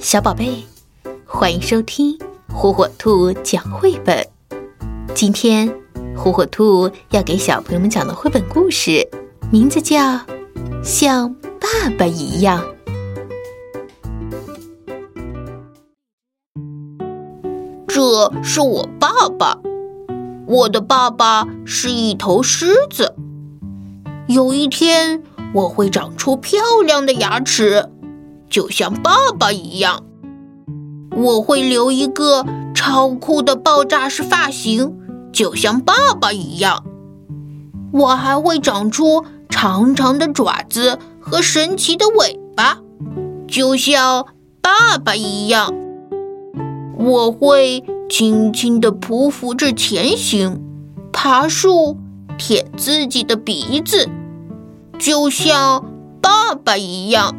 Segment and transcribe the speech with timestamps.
[0.00, 0.64] 小宝贝，
[1.26, 2.16] 欢迎收听
[2.54, 4.24] 火火兔讲绘本。
[5.12, 5.68] 今天，
[6.16, 9.08] 火火兔要给小朋友们讲的绘本故事，
[9.50, 9.96] 名字叫
[10.84, 12.64] 《像爸爸一样》。
[17.88, 19.58] 这是我爸爸，
[20.46, 23.16] 我的爸爸是一头狮子。
[24.28, 27.90] 有一天，我会长出漂亮的牙齿。
[28.48, 30.02] 就像爸爸一样，
[31.16, 34.94] 我会留一个超酷的爆炸式发型，
[35.32, 36.84] 就像爸爸一样。
[37.92, 42.78] 我还会长出长长的爪子和神奇的尾巴，
[43.46, 44.26] 就像
[44.60, 45.72] 爸爸一样。
[46.98, 50.60] 我会轻轻地匍匐着前行，
[51.12, 51.96] 爬树，
[52.36, 54.08] 舔自己的鼻子，
[54.98, 55.84] 就像
[56.20, 57.34] 爸爸一样。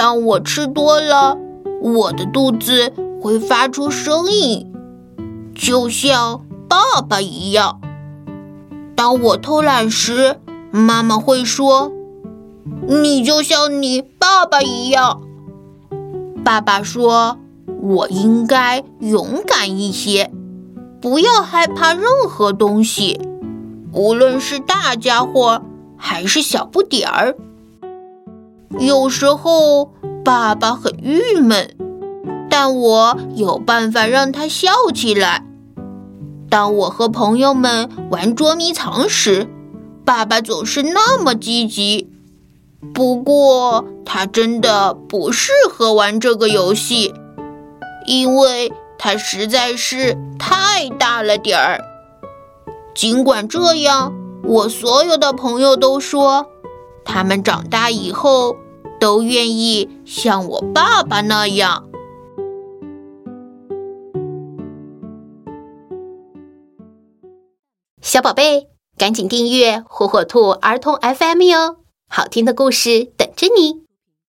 [0.00, 1.36] 当我吃多了，
[1.82, 4.72] 我的肚子会发出声音，
[5.54, 7.82] 就像爸爸一样。
[8.96, 11.92] 当我偷懒时，妈妈会说
[12.88, 15.20] ：“你就像你爸爸一样。”
[16.42, 17.36] 爸爸说
[17.82, 20.30] ：“我应该勇敢一些，
[21.02, 23.20] 不要害怕任何东西，
[23.92, 25.60] 无论是大家伙
[25.98, 27.36] 还是小不点儿。”
[28.80, 29.92] 有时候
[30.24, 31.76] 爸爸很郁闷，
[32.48, 35.44] 但我有办法让他笑起来。
[36.48, 39.46] 当我和朋友们玩捉迷藏时，
[40.06, 42.10] 爸爸总是那么积极。
[42.94, 47.12] 不过他真的不适合玩这个游戏，
[48.06, 51.82] 因为他实在是太大了点儿。
[52.94, 56.46] 尽管这样，我所有的朋友都说。
[57.02, 58.56] 他们长大以后
[59.00, 61.88] 都愿意像我爸爸那样。
[68.02, 71.76] 小宝贝，赶紧订阅火火兔儿童 FM 哟，
[72.08, 73.89] 好听的故事等着你。